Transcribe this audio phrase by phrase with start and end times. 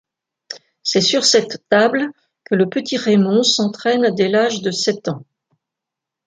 [0.81, 2.09] C'est sur cette table
[2.45, 5.25] que le petit Raymond s'entraîne dès l'âge de sept ans.